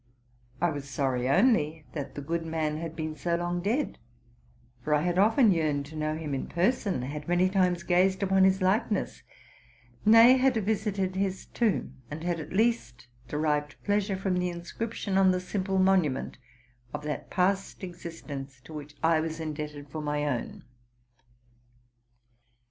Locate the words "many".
7.27-7.47